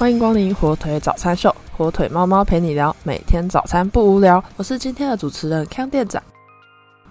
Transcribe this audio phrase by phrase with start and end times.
[0.00, 4.42] 欢迎光临火腿早餐秀，火腿猫猫陪你聊，每天早餐不无聊。
[4.56, 6.22] 我是今天的主持人康店长。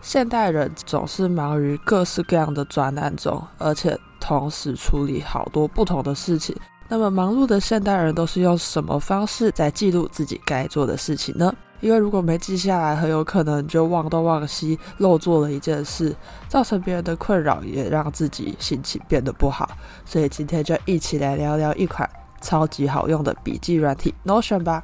[0.01, 6.55] 现代人总是忙于各式各样的专案中，而且同时处理好多不同的事情。
[6.87, 11.53] 那么，忙碌的现代人都是用什么方式在记录自己该做的事情呢？
[11.81, 16.15] 因为如果没记下来，很有可能就忘东忘西，漏做了一件事，
[16.47, 19.69] 造成别人的困扰，也让自己心情变得不好。
[20.05, 22.09] 所以今天就一起来聊聊一款
[22.41, 24.83] 超级好用的笔记软体 Notion 吧。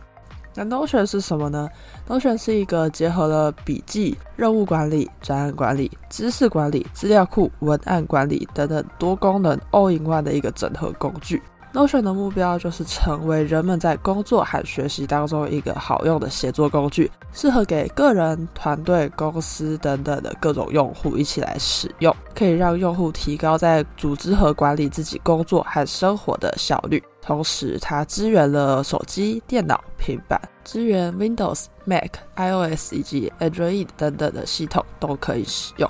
[0.58, 1.68] 那 Notion 是什么呢
[2.08, 11.42] ？Notion 是一个结合了笔记、任务管理、专案管理、知识管理、资料库、文案管理等等多功能 All in One 的一个整合工具。
[11.74, 27.04] Notion 的目标就是成为人们在工作和学习当中一个好用的协作工具，适合给个人、团队、公司等等的各种用户一起来使用，可以让用户提高在组织和管理自己工作和生活的效率。
[27.26, 35.90] 同时，它支援了手机、电脑、平板，支援 Windows、Mac、iOS 以及 Android 等等的系统都可以使用。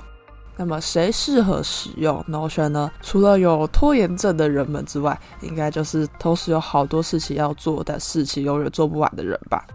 [0.56, 2.90] 那么谁适合使用 Notion 呢？
[3.02, 9.66] 除了有拖延症的人们之外，应该就是同时有好多事情要做，但事情永远做不完的人吧。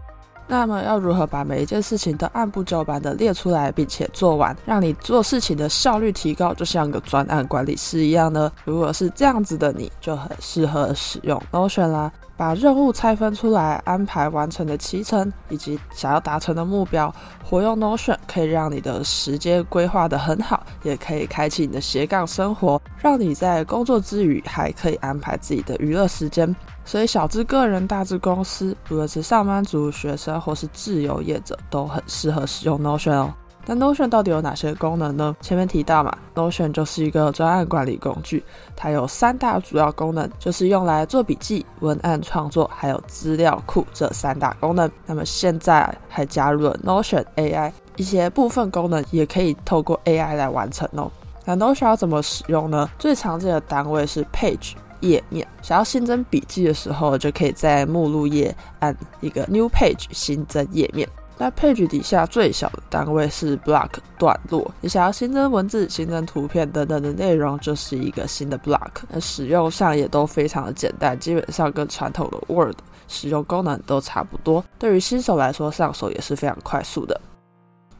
[0.52, 8.52] 那么要如何把每一件事情都按部就班的列出来，并且做完，让你做事情的效率提高，就像个专案管理师一样呢？
[8.66, 12.12] 如果是这样子的，你就很适合使用 Notion 啦。
[12.36, 17.14] 把任务拆分出来，安排完成的期程以及想要达成的目标。
[17.42, 26.54] 活用 Notion 可以让你的时间规划得很好，也可以开启你的斜杠生活，让你在工作之余还可以安排自己的娱乐时间。
[26.84, 33.32] 所以，小至个人，大至公司，不论是上班族、学生或是自由业者，都很适合使用 Notion 哦。
[33.64, 35.36] 那 Notion 到底有哪些功能呢？
[35.40, 38.42] 前面提到嘛，Notion 就是一个专案管理工具，
[38.74, 44.90] 它有三大主要功能，就是用来做笔记、文案创作，还有资料库这三大功能。
[45.06, 51.10] 那么现在还加入了 Notion AI，一些部分功能也可以透过 AI 来完成哦。
[51.44, 52.88] 那都需要怎么使用呢？
[52.98, 61.08] 最常见的单位是 Page 页面，想要新增笔记的时候，就可以在目录页按一个 New Page 新增页面。
[61.38, 68.90] 那 page 底下最小的单位是 block 段落，你想要新增文字、新增图片等等的内容，就是一个新的 block。
[69.08, 72.76] 那使用上也都非常的简单，基本上跟传统的 Word
[73.08, 74.64] 使用功能都差不多。
[74.78, 77.20] 对于新手来说，上手也是非常快速的。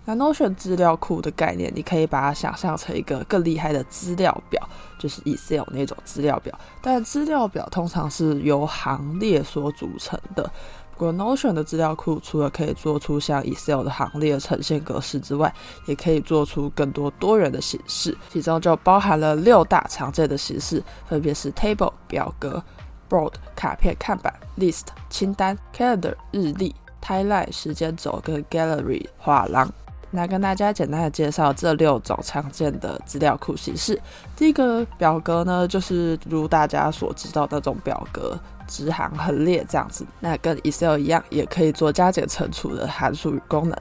[0.04, 4.60] 那 Notion 资料库的概念，你可以把它想象成一个更厉害的资料表，
[4.98, 6.58] 就是 Excel 那种资料表。
[6.80, 10.50] 但资料表通常是由行列所组成的。
[10.91, 15.52] 不过，Notion 的资料库除了可以做出像 Excel 的行列呈现格式之外，
[15.86, 22.62] 也可以做出更多多元的形式，其中就包含了六大常见的形式，分别是 Table 表格、
[23.08, 29.72] Board 卡片看板、List 清单、Calendar 日历、Timeline 时间轴跟 Gallery 画廊。
[30.12, 34.00] 那跟大家简单的介绍这六种常见的资料库形式。
[34.36, 38.38] 第一个表格呢，就是如大家所知道那种表格。
[38.68, 43.76] 直行横列这样子，那跟 Excel 一样，也可以做加减乘除的函数与功能。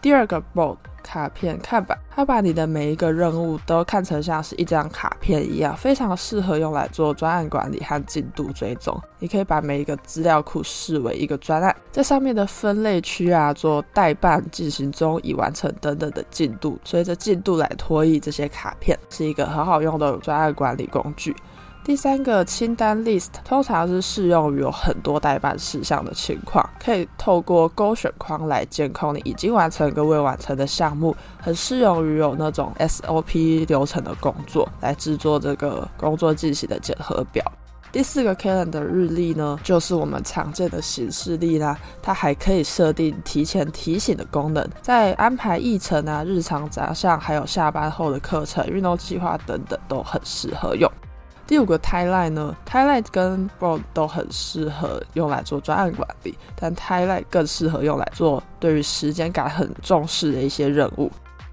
[0.00, 8.98] 第二个 Board 卡片看板，它把你的每一个任务都看成像是一张卡片一样，非常适合用来做专案管理和进度追踪。
[9.18, 21.34] 你可以把每一个资料库视为一个专案，在上面的分类区啊，做代办、进行中、已完成等等的进度，随着进度来拖移这些卡片，是一个很好用的专案管理工具。
[21.84, 37.44] 第三个清单 list 通常是适用于有很多代办事项的情况，可以透过勾选框来监控你已经完成跟未完成的项目，很适用于有那种 SOP 流程的工作来制作这个工作进行的检核表。
[37.90, 50.88] 第四个 calendar 日历呢，就是我们常见的形式历啦，它还可以设定提前提醒的功能，在安排议程啊、日常杂项，还有下班后的课程、运动计划等等都很适合用。
[51.52, 61.10] 第五个 Timeline 呢，Timeline 跟 Board 都很适合用来做专案管理，但 Timeline 更适合用来做对于时间感很重视的一些任务。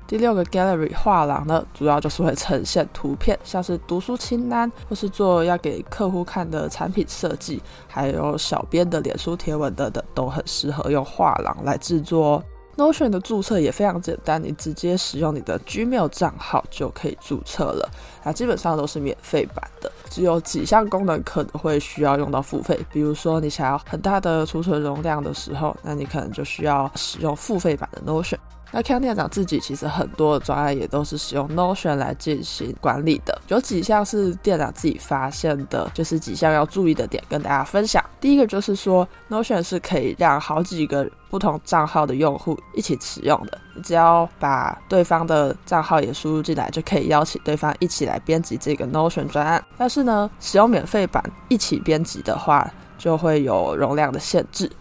[0.07, 12.37] 第六个 Gallery 画廊呢，主要就是会呈现图片，像是读书清单，或是做要给客户看的产品设计，还有小编的脸书贴文等等，都很适合用画廊来制作。
[12.37, 12.43] 哦
[12.77, 17.89] Notion 的注册也非常简单，你直接使用你的 Gmail 账号就可以注册了。
[18.23, 22.77] 那基本上都是免费版的，只有几项功能可能会需要用到付费。
[22.91, 28.37] 比如说你想要很大的储存容量的时候，那你可能就需要使用付费版的 Notion。
[28.71, 38.03] 那 Ken 店长自己其实很多的专案也都是使用 Notion 来进行管理的，有几项是店长自己发现的，就是几项要注意的点跟大家分享。
[38.21, 49.63] 第一个就是说 Notion 是可以让好几个不同账号的用户一起使用的，你只要把对方的账号也输入进来，就可以邀请对方一起来编辑这个 Notion 专案。
[49.77, 54.71] 但是呢，使用免费版一起编辑的话，就会有容量的限制。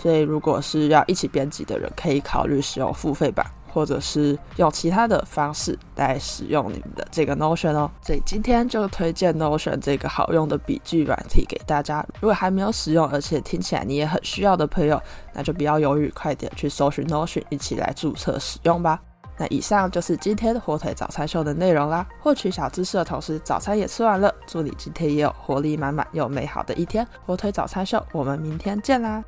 [0.00, 7.90] 所以，如果是要一起编辑的人，可以考虑使用付费版，或者是用其他的方式来使用你们的这个 Notion 哦。
[8.00, 12.02] 所以今天就推荐 Notion 这个好用的笔记软体给大家。
[12.18, 14.98] 如果还没有使用，而且听起来你也很需要的朋友，
[15.34, 18.98] 那就不要犹豫，快点去搜寻 Notion，一起来注册使用吧。
[19.36, 22.06] 那以上就是今天的火腿早餐秀的内容啦。
[22.20, 27.06] 获取小知识的同时，早餐也吃完了，祝你今天也有活力满满又美好的一天。
[27.26, 29.22] 火腿早餐秀，我们明天见啦！